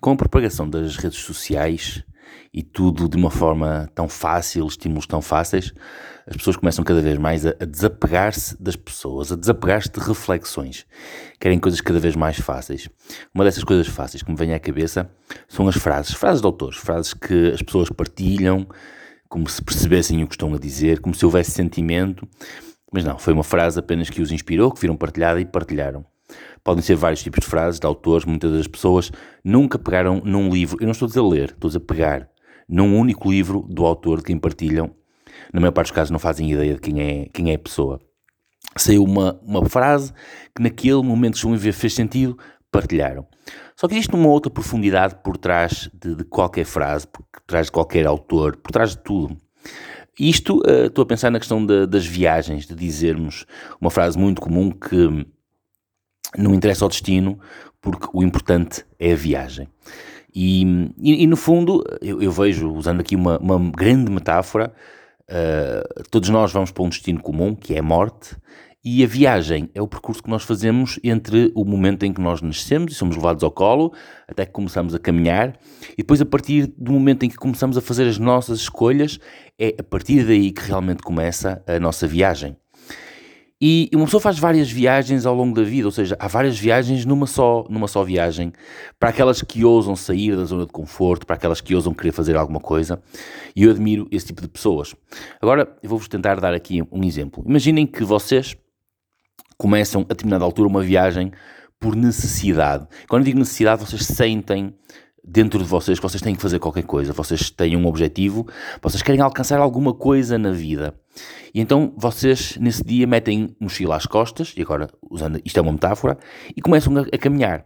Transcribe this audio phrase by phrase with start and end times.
[0.00, 2.04] Com a propagação das redes sociais
[2.52, 5.72] e tudo de uma forma tão fácil, estímulos tão fáceis,
[6.26, 10.86] as pessoas começam cada vez mais a, a desapegar-se das pessoas, a desapegar-se de reflexões.
[11.40, 12.88] Querem coisas cada vez mais fáceis.
[13.34, 15.10] Uma dessas coisas fáceis que me vem à cabeça
[15.48, 18.66] são as frases, frases de autores, frases que as pessoas partilham,
[19.28, 22.28] como se percebessem o que estão a dizer, como se houvesse sentimento.
[22.92, 26.04] Mas não, foi uma frase apenas que os inspirou, que viram partilhada e partilharam.
[26.62, 29.10] Podem ser vários tipos de frases, de autores, muitas das pessoas
[29.44, 32.28] nunca pegaram num livro, eu não estou a dizer ler, estou a dizer pegar,
[32.68, 34.90] num único livro do autor de quem partilham.
[35.52, 38.00] Na maior parte dos casos não fazem ideia de quem é, quem é a pessoa.
[38.76, 40.12] Saiu uma, uma frase
[40.54, 42.36] que naquele momento de fez sentido,
[42.70, 43.26] partilharam.
[43.76, 47.72] Só que existe uma outra profundidade por trás de, de, qualquer frase, por trás de
[47.72, 49.40] qualquer autor, por trás de tudo.
[50.18, 53.46] Isto, uh, estou a pensar na questão de, das viagens, de dizermos
[53.80, 55.26] uma frase muito comum que
[56.36, 57.38] não interessa o destino,
[57.80, 59.68] porque o importante é a viagem.
[60.34, 60.64] E,
[60.98, 64.72] e, e no fundo, eu, eu, vejo, usando aqui uma, uma grande metáfora,
[65.30, 68.36] uh, todos nós vamos para um destino comum, que é a morte,
[68.84, 72.40] e a viagem é o percurso que nós fazemos entre o momento em que nós
[72.40, 73.92] nascemos e somos levados ao colo,
[74.28, 75.58] até que começamos a caminhar,
[75.92, 79.18] e depois a partir do momento em que começamos a fazer as nossas escolhas,
[79.58, 82.56] é a partir daí que realmente começa a nossa viagem.
[83.60, 87.06] E uma pessoa faz várias viagens ao longo da vida, ou seja, há várias viagens
[87.06, 88.52] numa só, numa só viagem.
[89.00, 92.36] Para aquelas que ousam sair da zona de conforto, para aquelas que ousam querer fazer
[92.36, 93.00] alguma coisa.
[93.54, 94.94] E eu admiro esse tipo de pessoas.
[95.40, 97.42] Agora, eu vou-vos tentar dar aqui um exemplo.
[97.46, 98.54] Imaginem que vocês
[99.56, 101.32] começam a determinada altura uma viagem
[101.80, 102.86] por necessidade.
[103.08, 104.74] Quando digo necessidade, vocês sentem
[105.24, 108.46] dentro de vocês que vocês têm que fazer qualquer coisa, vocês têm um objetivo,
[108.80, 110.94] vocês querem alcançar alguma coisa na vida.
[111.54, 115.72] E então vocês nesse dia metem mochila às costas, e agora usando isto é uma
[115.72, 116.18] metáfora,
[116.56, 117.64] e começam a, a caminhar.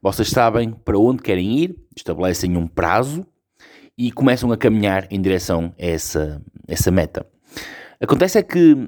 [0.00, 3.26] Vocês sabem para onde querem ir, estabelecem um prazo
[3.98, 7.26] e começam a caminhar em direção a essa, essa meta.
[8.00, 8.86] Acontece é que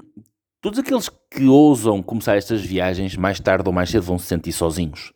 [0.61, 4.51] todos aqueles que ousam começar estas viagens, mais tarde ou mais cedo vão se sentir
[4.51, 5.13] sozinhos.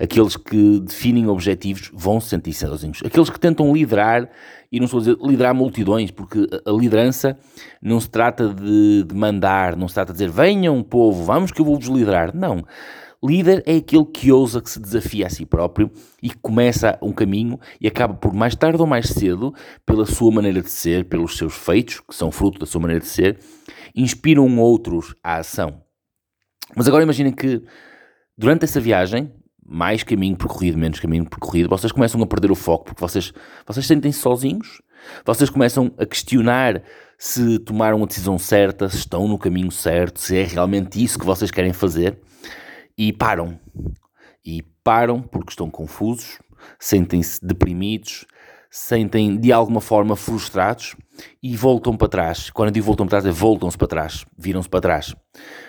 [0.00, 3.00] Aqueles que definem objetivos vão se sentir sozinhos.
[3.04, 4.28] Aqueles que tentam liderar,
[4.70, 7.38] e não estou a dizer liderar multidões, porque a liderança
[7.80, 11.60] não se trata de, de mandar, não se trata de dizer venham, povo, vamos que
[11.60, 12.34] eu vou-vos liderar.
[12.34, 12.64] Não.
[13.24, 15.90] Líder é aquele que ousa, que se desafia a si próprio
[16.22, 19.54] e que começa um caminho e acaba por mais tarde ou mais cedo,
[19.86, 23.08] pela sua maneira de ser, pelos seus feitos, que são fruto da sua maneira de
[23.08, 23.38] ser,
[23.94, 25.82] inspiram outros à ação.
[26.76, 27.62] Mas agora imaginem que
[28.36, 29.32] durante essa viagem,
[29.64, 33.32] mais caminho percorrido, menos caminho percorrido, vocês começam a perder o foco porque vocês,
[33.66, 34.82] vocês sentem-se sozinhos,
[35.24, 36.82] vocês começam a questionar
[37.16, 41.24] se tomaram a decisão certa, se estão no caminho certo, se é realmente isso que
[41.24, 42.18] vocês querem fazer
[42.98, 43.58] e param.
[44.44, 46.38] E param porque estão confusos,
[46.78, 48.26] sentem-se deprimidos,
[48.70, 50.94] sentem de alguma forma frustrados
[51.42, 52.50] e voltam para trás.
[52.50, 55.14] Quando eu digo voltam para trás, é voltam-se para trás, viram-se para trás.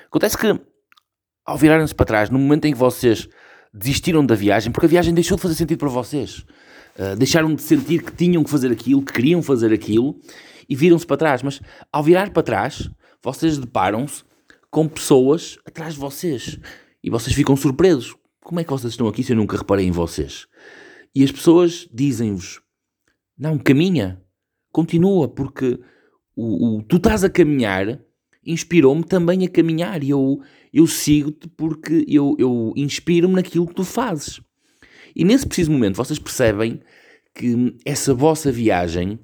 [0.08, 0.60] Acontece que,
[1.46, 3.28] ao virarem-se para trás, no momento em que vocês
[3.74, 6.46] desistiram da viagem, porque a viagem deixou de fazer sentido para vocês,
[6.98, 10.20] uh, deixaram de sentir que tinham que fazer aquilo, que queriam fazer aquilo,
[10.68, 11.44] e viram-se para trás.
[11.44, 11.62] Mas
[11.92, 12.90] ao virar para trás,
[13.22, 14.24] vocês deparam-se
[14.72, 16.60] com pessoas atrás de vocês
[17.04, 18.16] e vocês ficam surpresos.
[18.44, 20.48] Como é que vocês estão aqui se eu nunca reparei em vocês?
[21.14, 22.62] E as pessoas dizem-vos:
[23.38, 24.22] não, caminha,
[24.76, 25.80] continua, porque
[26.36, 27.98] o, o tu estás a caminhar
[28.46, 30.42] inspirou-me também a caminhar e eu,
[30.74, 34.42] eu sigo-te porque eu, eu inspiro-me naquilo que tu fazes.
[35.16, 36.82] E nesse preciso momento vocês percebem
[37.34, 39.18] que essa vossa viagem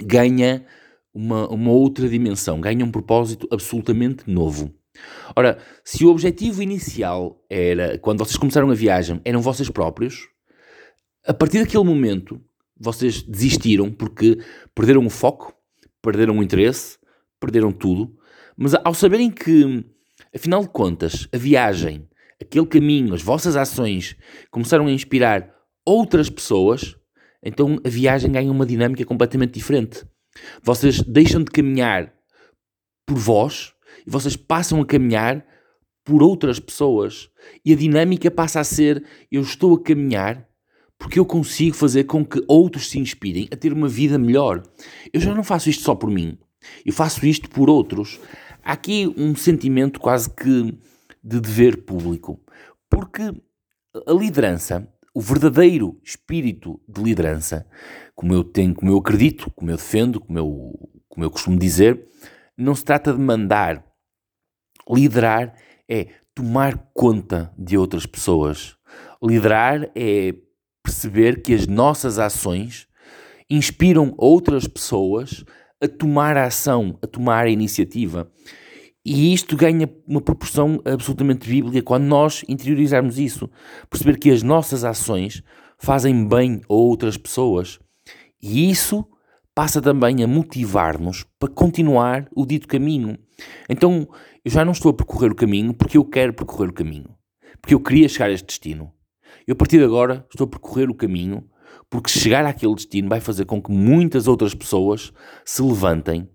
[0.00, 0.64] ganha
[1.12, 4.74] uma, uma outra dimensão, ganha um propósito absolutamente novo.
[5.36, 10.28] Ora, se o objetivo inicial era, quando vocês começaram a viagem, eram vocês próprios,
[11.26, 12.40] a partir daquele momento
[12.82, 14.38] vocês desistiram porque
[14.74, 15.54] perderam o foco,
[16.02, 16.98] perderam o interesse,
[17.40, 18.16] perderam tudo.
[18.56, 19.84] Mas ao saberem que,
[20.34, 22.08] afinal de contas, a viagem,
[22.40, 24.16] aquele caminho, as vossas ações
[24.50, 25.54] começaram a inspirar
[25.86, 26.96] outras pessoas,
[27.42, 30.04] então a viagem ganha uma dinâmica completamente diferente.
[30.62, 32.12] Vocês deixam de caminhar
[33.06, 33.72] por vós
[34.06, 35.44] e vocês passam a caminhar
[36.04, 37.28] por outras pessoas.
[37.64, 40.48] E a dinâmica passa a ser: eu estou a caminhar
[41.02, 44.62] porque eu consigo fazer com que outros se inspirem a ter uma vida melhor.
[45.12, 46.38] Eu já não faço isto só por mim,
[46.86, 48.20] eu faço isto por outros.
[48.62, 50.78] Há aqui um sentimento quase que
[51.22, 52.40] de dever público,
[52.88, 53.22] porque
[54.06, 57.66] a liderança, o verdadeiro espírito de liderança,
[58.14, 62.06] como eu tenho, como eu acredito, como eu defendo, como eu, como eu costumo dizer,
[62.56, 63.84] não se trata de mandar.
[64.88, 65.52] Liderar
[65.88, 68.76] é tomar conta de outras pessoas.
[69.20, 70.32] Liderar é
[70.82, 72.86] perceber que as nossas ações
[73.48, 75.44] inspiram outras pessoas
[75.80, 78.30] a tomar a ação, a tomar a iniciativa.
[79.04, 83.50] E isto ganha uma proporção absolutamente bíblica quando nós interiorizarmos isso.
[83.90, 85.42] Perceber que as nossas ações
[85.76, 87.80] fazem bem a outras pessoas.
[88.40, 89.04] E isso
[89.54, 93.18] passa também a motivar-nos para continuar o dito caminho.
[93.68, 94.08] Então,
[94.44, 97.10] eu já não estou a percorrer o caminho porque eu quero percorrer o caminho.
[97.60, 98.92] Porque eu queria chegar a este destino.
[99.46, 101.44] Eu, a partir de agora, estou a percorrer o caminho
[101.92, 105.12] porque chegar àquele destino vai fazer com que muitas outras pessoas
[105.44, 106.28] se levantem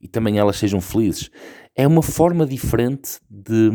[0.00, 1.30] e também elas sejam felizes.
[1.74, 3.70] É uma forma diferente de,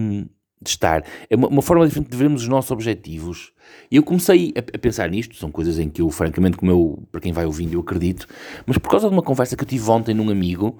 [0.61, 3.53] de estar, é uma, uma, forma diferente de vermos os nossos objetivos.
[3.89, 7.07] E eu comecei a, a, pensar nisto, são coisas em que eu, francamente, como eu,
[7.11, 8.27] para quem vai ouvindo, eu acredito,
[8.65, 10.77] mas por causa de uma conversa que eu tive ontem num amigo,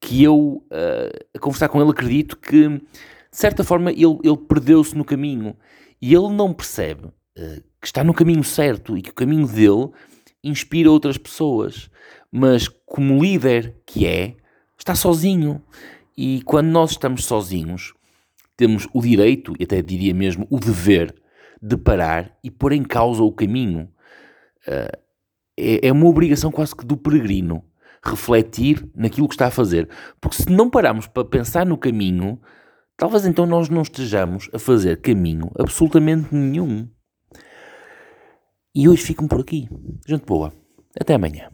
[0.00, 2.82] que eu, uh, a conversar com ele, acredito que, de
[3.30, 5.56] certa forma, ele, ele perdeu-se no caminho
[6.02, 7.08] e ele não percebe
[7.80, 9.90] que está no caminho certo e que o caminho dele
[10.42, 11.90] inspira outras pessoas,
[12.30, 14.36] mas como líder que é,
[14.78, 15.62] está sozinho.
[16.16, 17.94] E quando nós estamos sozinhos,
[18.56, 21.14] temos o direito, e até diria mesmo o dever,
[21.60, 23.88] de parar e pôr em causa o caminho.
[24.66, 24.98] Uh,
[25.56, 27.64] é, é uma obrigação quase que do peregrino
[28.04, 29.88] refletir naquilo que está a fazer.
[30.20, 32.40] Porque se não pararmos para pensar no caminho,
[32.96, 36.88] talvez então nós não estejamos a fazer caminho absolutamente nenhum.
[38.80, 39.68] E hoje fico por aqui.
[40.06, 40.52] Gente boa.
[41.00, 41.50] Até amanhã.